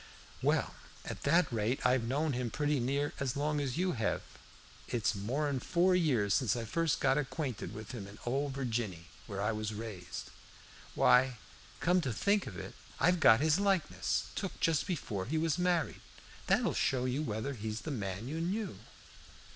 "Well, 0.41 0.73
at 1.05 1.21
that 1.25 1.53
rate 1.53 1.85
I've 1.85 2.01
known 2.05 2.33
him 2.33 2.49
pretty 2.49 2.79
near 2.79 3.13
as 3.19 3.37
long 3.37 3.61
as 3.61 3.77
you 3.77 3.91
hev. 3.91 4.23
It's 4.87 5.13
more'n 5.13 5.59
four 5.59 5.93
years 5.93 6.33
since 6.33 6.55
I 6.55 6.65
first 6.65 6.99
got 6.99 7.19
acquainted 7.19 7.71
with 7.71 7.91
him 7.91 8.05
down, 8.05 8.13
in 8.13 8.19
Ole 8.25 8.49
Virginny, 8.49 9.05
where 9.27 9.39
I 9.39 9.51
was 9.51 9.75
raised. 9.75 10.31
Why, 10.95 11.37
come 11.79 12.01
to 12.01 12.11
think 12.11 12.47
of 12.47 12.57
it, 12.57 12.73
I've 12.99 13.19
got 13.19 13.41
his 13.41 13.59
likeness, 13.59 14.29
took 14.33 14.59
just 14.59 14.87
before 14.87 15.25
we 15.29 15.37
was 15.37 15.59
married. 15.59 16.01
That'll 16.47 16.73
show 16.73 17.05
you 17.05 17.21
whether 17.21 17.53
he's 17.53 17.81
the 17.81 17.91
man 17.91 18.27
you 18.27 18.41
knew." 18.41 18.79